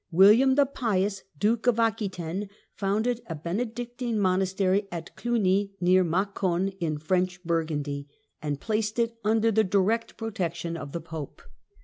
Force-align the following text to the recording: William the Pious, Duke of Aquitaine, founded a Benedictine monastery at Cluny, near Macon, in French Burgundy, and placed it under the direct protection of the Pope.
William 0.09 0.55
the 0.55 0.65
Pious, 0.65 1.21
Duke 1.39 1.67
of 1.67 1.79
Aquitaine, 1.79 2.49
founded 2.73 3.21
a 3.27 3.35
Benedictine 3.35 4.17
monastery 4.17 4.87
at 4.91 5.15
Cluny, 5.15 5.73
near 5.79 6.03
Macon, 6.03 6.69
in 6.79 6.97
French 6.97 7.43
Burgundy, 7.43 8.07
and 8.41 8.59
placed 8.59 8.97
it 8.97 9.19
under 9.23 9.51
the 9.51 9.63
direct 9.63 10.17
protection 10.17 10.75
of 10.75 10.91
the 10.91 11.01
Pope. 11.01 11.43